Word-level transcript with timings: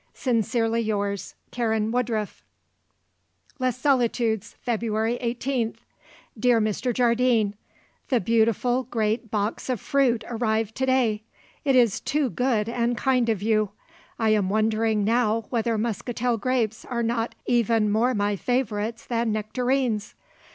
Sincerely 0.15 0.81
yours, 0.81 1.35
"Karen 1.51 1.91
Woodruff." 1.91 2.43
"Les 3.59 3.77
Solitudes, 3.77 4.55
"February 4.59 5.19
18th. 5.21 5.85
"Dear 6.39 6.59
Mr. 6.59 6.91
Jardine, 6.91 7.53
The 8.09 8.19
beautiful 8.19 8.85
great 8.85 9.29
box 9.29 9.69
of 9.69 9.79
fruit 9.79 10.23
arrived 10.27 10.73
to 10.77 10.87
day. 10.87 11.21
It 11.63 11.75
is 11.75 11.99
too 11.99 12.31
good 12.31 12.67
and 12.67 12.97
kind 12.97 13.29
of 13.29 13.43
you. 13.43 13.73
I 14.17 14.29
am 14.29 14.49
wondering 14.49 15.03
now 15.03 15.41
whether 15.51 15.77
muscatel 15.77 16.35
grapes 16.37 16.83
are 16.83 17.03
not 17.03 17.35
even 17.45 17.91
more 17.91 18.15
my 18.15 18.35
favourites 18.35 19.05
than 19.05 19.31
nectarines! 19.31 20.15